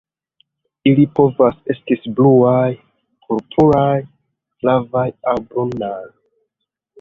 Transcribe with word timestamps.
Ili 0.91 1.03
povas 1.19 1.59
estis 1.73 2.07
bluaj, 2.19 2.69
purpuraj, 3.27 3.93
flavaj 4.63 5.05
aŭ 5.35 5.39
brunaj. 5.53 6.05